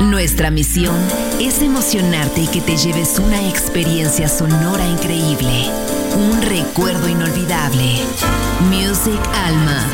Nuestra 0.00 0.50
misión 0.50 0.96
es 1.40 1.62
emocionarte 1.62 2.42
y 2.42 2.46
que 2.46 2.60
te 2.60 2.76
lleves 2.76 3.18
una 3.18 3.48
experiencia 3.48 4.28
sonora 4.28 4.86
increíble, 4.86 5.70
un 6.16 6.42
recuerdo 6.42 7.08
inolvidable. 7.08 8.00
Music 8.70 9.20
Alma, 9.34 9.84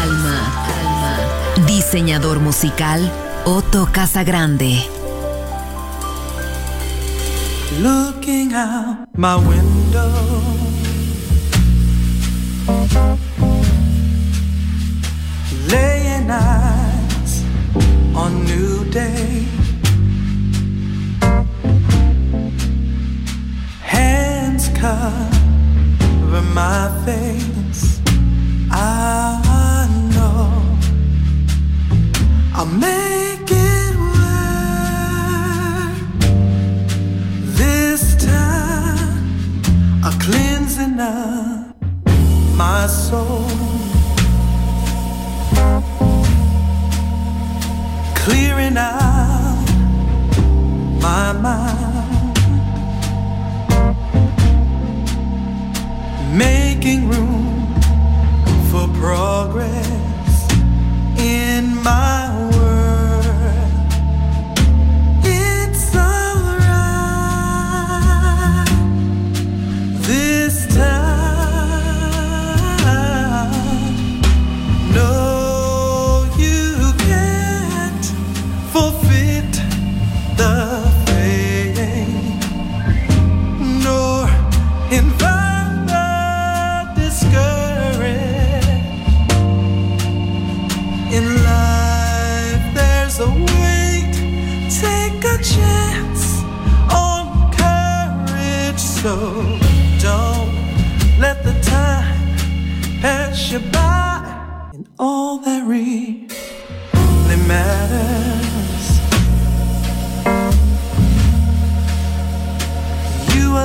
Alma, 0.00 0.66
Alma. 0.66 1.66
Diseñador 1.66 2.40
musical 2.40 3.10
Otto 3.44 3.88
Casagrande. 3.92 4.82
Looking 7.80 8.54
out 8.54 9.08
my 9.16 9.36
window. 9.36 10.63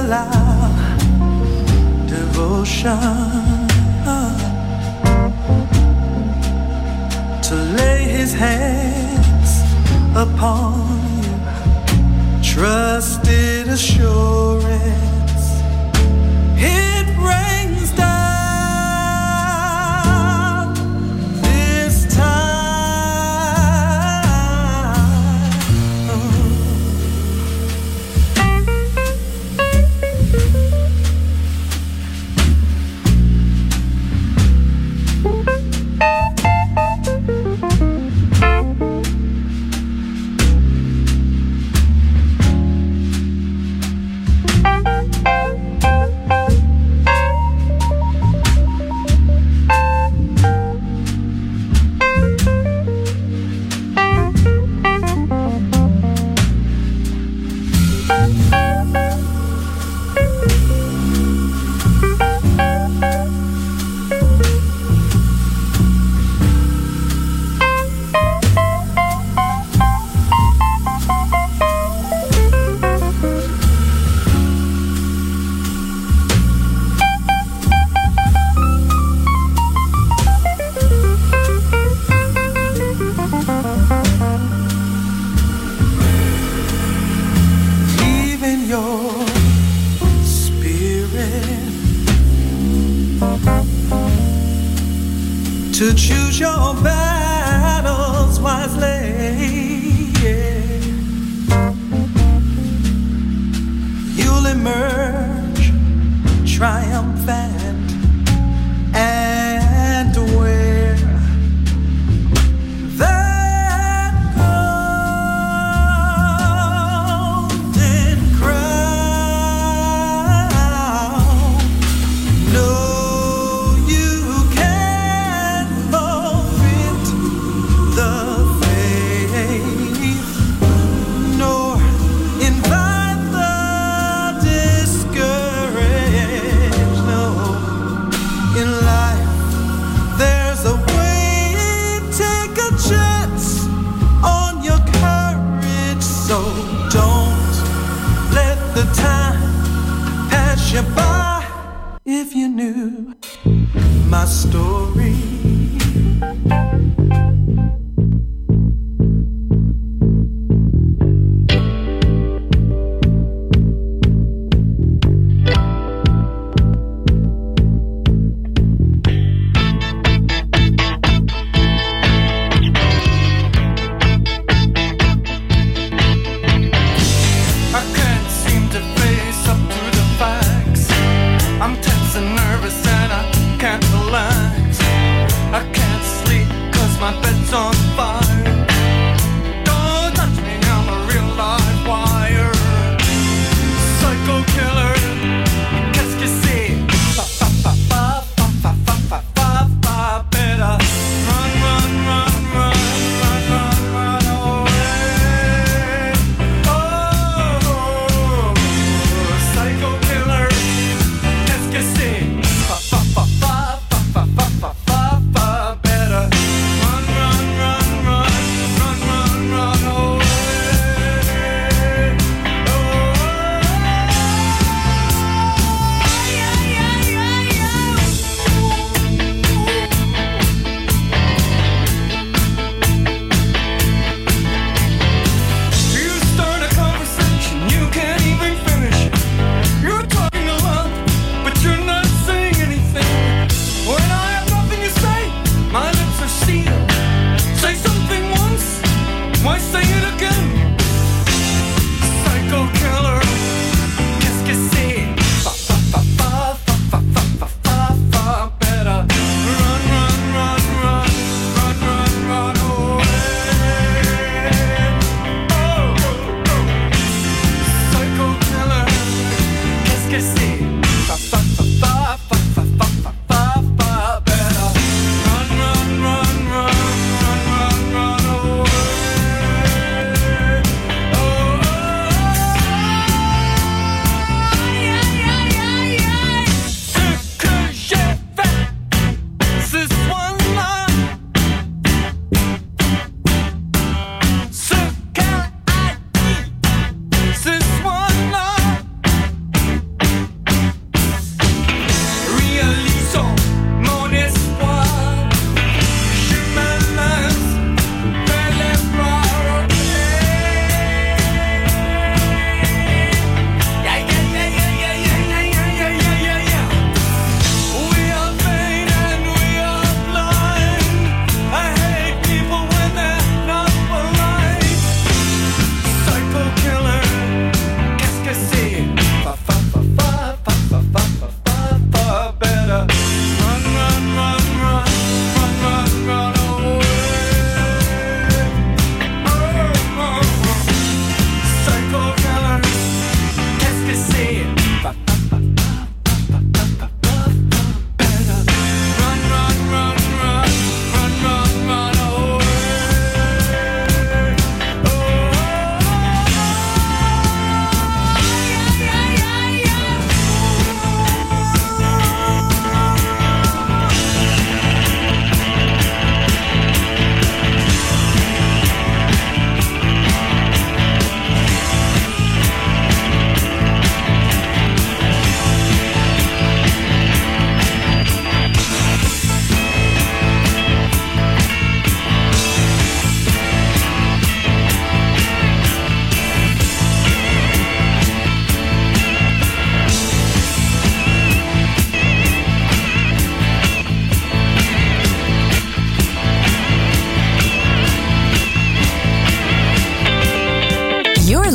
Allow 0.10 0.72
devotion 2.08 2.98
to 7.44 7.56
lay 7.78 8.04
his 8.06 8.34
hands 8.34 9.52
upon 10.16 10.98
you. 11.22 11.38
Trusted 12.42 13.68
assurance. 13.68 15.19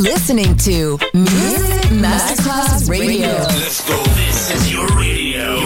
listening 0.04 0.54
to 0.54 0.99
Music 1.14 1.88
Masterclass 1.90 2.90
Radio. 2.90 3.26
Let's 3.26 3.88
go. 3.88 3.96
This 4.02 4.50
is 4.54 4.70
your 4.70 4.87
radio. 4.88 5.56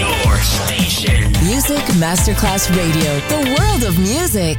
Your, 0.00 0.36
station. 0.40 1.30
Music 1.46 1.84
Masterclass 2.02 2.68
Radio, 2.76 3.20
the 3.28 3.56
world 3.56 3.84
of 3.84 3.96
music. 4.00 4.58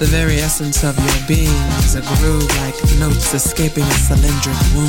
Essence 0.00 0.84
of 0.84 0.96
your 0.96 1.26
being 1.26 1.58
is 1.82 1.96
a 1.96 2.02
groove 2.18 2.46
like 2.62 2.74
notes 2.98 3.34
escaping 3.34 3.82
a 3.82 3.98
cylindric 3.98 4.58
womb. 4.74 4.88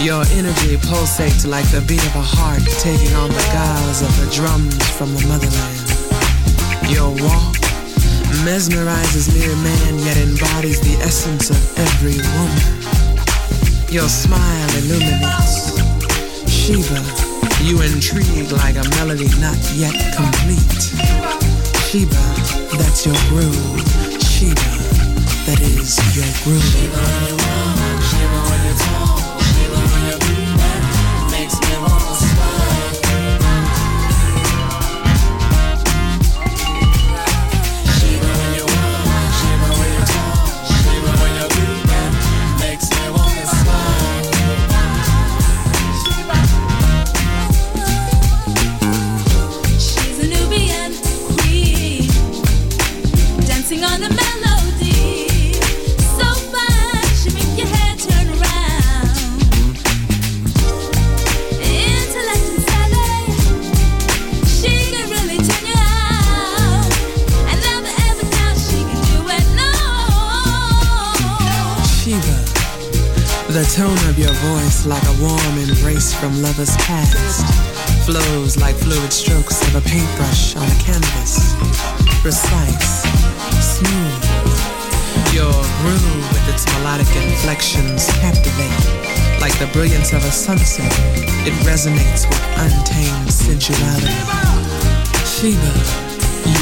Your 0.00 0.22
energy 0.38 0.76
pulsates 0.76 1.46
like 1.46 1.68
the 1.70 1.80
beat 1.82 2.04
of 2.06 2.14
a 2.14 2.22
heart 2.22 2.62
taking 2.78 3.14
on 3.16 3.30
the 3.30 3.46
guise 3.52 4.02
of 4.02 4.12
the 4.20 4.30
drums 4.34 4.78
from 4.96 5.12
the 5.14 5.26
motherland. 5.26 5.82
Your 6.90 7.10
walk 7.26 7.56
mesmerizes 8.46 9.34
mere 9.34 9.56
man 9.56 9.98
yet 10.06 10.16
embodies 10.16 10.80
the 10.80 10.94
essence 11.02 11.50
of 11.50 11.58
every 11.78 12.18
woman. 12.38 12.62
Your 13.90 14.08
smile 14.08 14.70
illuminates. 14.78 15.74
Shiva, 16.48 17.02
you 17.64 17.82
intrigue 17.82 18.52
like 18.52 18.76
a 18.76 18.88
melody 18.96 19.28
not 19.40 19.58
yet 19.74 20.14
complete. 20.14 21.41
Shiva, 21.92 22.14
that's 22.78 23.04
your 23.04 23.14
groove. 23.28 23.78
Shiva, 24.22 24.54
that 25.44 25.60
is 25.60 25.98
your 26.16 26.24
groove. 26.42 26.92
From 76.22 76.40
lovers 76.40 76.76
past 76.86 77.42
flows 78.06 78.56
like 78.56 78.76
fluid 78.76 79.12
strokes 79.12 79.58
of 79.66 79.74
a 79.74 79.80
paintbrush 79.88 80.54
on 80.54 80.62
a 80.62 80.78
canvas. 80.78 81.50
Precise, 82.22 83.02
smooth. 83.58 84.22
Your 85.34 85.50
groove 85.82 86.22
with 86.30 86.46
its 86.54 86.64
melodic 86.78 87.10
inflections 87.16 88.06
captivate 88.22 88.70
like 89.40 89.58
the 89.58 89.68
brilliance 89.72 90.12
of 90.12 90.22
a 90.22 90.30
sunset. 90.30 90.92
It 91.42 91.54
resonates 91.66 92.30
with 92.30 92.42
untamed 92.62 93.26
sensuality. 93.26 94.14
Shiva, 95.26 95.74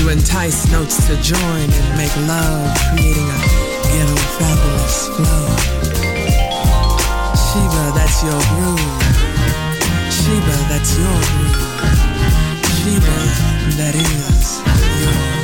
you 0.00 0.08
entice 0.08 0.72
notes 0.72 1.06
to 1.06 1.20
join 1.20 1.68
and 1.68 1.96
make 2.00 2.16
love, 2.24 2.72
creating 2.96 3.28
a 3.28 3.40
ghetto 3.92 4.16
fabulous 4.40 5.08
flow. 5.20 5.48
Shiva, 7.36 7.92
that's 7.92 8.24
your 8.24 8.40
groove. 8.56 9.19
Shiva, 10.30 10.56
that's 10.68 10.96
your 10.96 11.20
groove. 11.32 11.58
Shiva, 12.78 13.18
that 13.76 13.94
is 13.96 14.62
your 15.02 15.39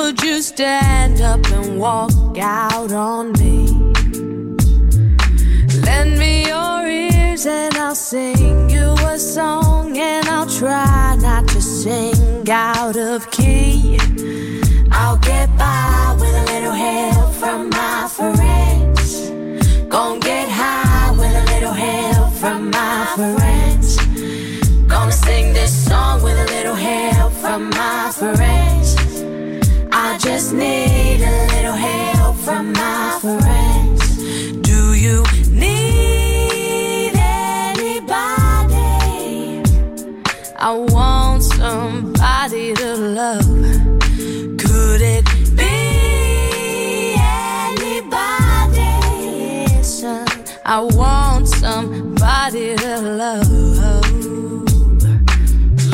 Would 0.00 0.22
you 0.22 0.40
stand 0.40 1.20
up 1.20 1.46
and 1.52 1.78
walk 1.78 2.38
out 2.38 2.90
on 2.90 3.32
me? 3.32 3.68
Lend 5.84 6.18
me 6.18 6.46
your 6.46 6.86
ears 6.86 7.44
and 7.44 7.74
I'll 7.76 7.94
sing 7.94 8.70
you 8.70 8.94
a 9.06 9.18
song, 9.18 9.98
and 9.98 10.26
I'll 10.26 10.48
try 10.48 11.16
not 11.20 11.46
to 11.48 11.60
sing 11.60 12.48
out 12.50 12.96
of 12.96 13.30
key. 13.30 13.98
I'll 14.90 15.18
get 15.18 15.48
by 15.58 16.16
with 16.18 16.34
a 16.42 16.44
little 16.54 16.76
help 16.88 17.34
from 17.34 17.68
my 17.68 18.08
friends. 18.08 19.28
Gonna 19.90 20.18
get 20.18 20.48
high 20.48 21.10
with 21.12 21.34
a 21.42 21.44
little 21.52 21.74
help 21.74 22.32
from 22.32 22.70
my 22.70 23.04
friends. 23.16 23.98
Gonna 24.88 25.12
sing 25.12 25.52
this 25.52 25.72
song 25.88 26.22
with 26.22 26.38
a 26.38 26.46
little 26.56 26.74
help 26.74 27.32
from 27.34 27.68
my 27.68 28.10
friends. 28.14 28.79
Just 30.20 30.52
need 30.52 31.22
a 31.22 31.46
little 31.54 31.72
help 31.72 32.36
from 32.36 32.72
my 32.72 33.18
friends. 33.22 34.16
Do 34.60 34.92
you 34.92 35.24
need 35.50 37.12
anybody? 37.14 38.02
I 40.58 40.72
want 40.90 41.42
somebody 41.42 42.74
to 42.74 42.96
love. 42.96 43.46
Could 44.58 45.00
it 45.00 45.24
be 45.56 47.14
anybody? 47.16 48.90
I 50.66 50.80
want 50.92 51.48
somebody 51.48 52.76
to 52.76 53.00
love. 53.00 53.50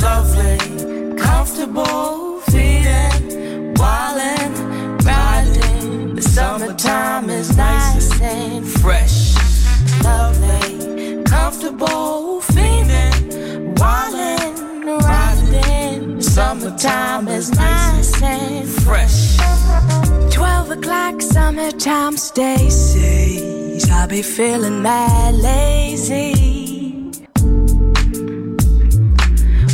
Lovely, 0.02 0.58
comfortable, 1.16 2.40
feeling, 2.50 3.25
wildin', 3.78 4.52
riding. 5.04 6.14
The 6.14 6.22
summertime 6.22 7.30
is 7.30 7.56
nice 7.56 8.20
and 8.20 8.66
fresh. 8.66 9.34
Lovely, 10.02 11.22
comfortable, 11.24 12.40
feeling, 12.40 13.74
wildin', 13.76 15.00
riding. 15.02 16.16
The 16.16 16.22
summertime 16.22 17.28
is 17.28 17.50
nice 17.52 18.22
and 18.22 18.68
fresh. 18.68 19.36
Twelve 20.34 20.70
o'clock, 20.70 21.20
summertime, 21.22 22.16
Stacy's. 22.16 23.90
I 23.90 24.06
be 24.06 24.22
feeling 24.22 24.82
mad 24.82 25.34
lazy. 25.34 26.46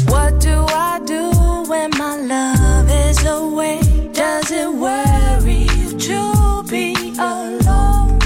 What 0.07 0.41
do 0.41 0.65
I 0.69 1.01
do 1.05 1.31
when 1.69 1.91
my 1.99 2.17
love 2.17 2.91
is 2.91 3.25
away? 3.25 3.92
Does 4.43 4.51
it 4.51 4.75
worry 4.75 5.69
to 5.99 6.65
be 6.69 7.15
alone? 7.17 8.19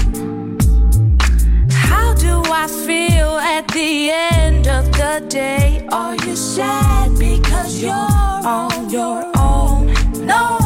How 1.69 2.15
do 2.15 2.41
I 2.51 2.65
feel 2.87 3.37
at 3.37 3.67
the 3.67 4.09
end 4.09 4.67
of 4.67 4.91
the 4.93 5.23
day? 5.29 5.87
Are 5.91 6.15
you 6.15 6.35
sad 6.35 7.19
because 7.19 7.83
you're 7.83 7.93
on 7.93 8.89
your 8.89 9.31
own? 9.37 9.93
No, 10.25 10.56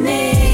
I 0.00 0.53